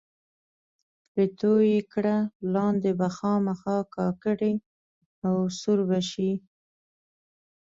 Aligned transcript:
پرې 1.11 1.25
توی 1.39 1.65
یې 1.73 1.81
کړه، 1.93 2.17
لاندې 2.53 2.91
به 2.99 3.07
خامخا 3.17 3.77
کا 3.93 4.07
کړي 4.23 4.53
او 5.27 5.35
سوړ 5.59 5.79
به 5.89 5.99
شي. 6.09 6.31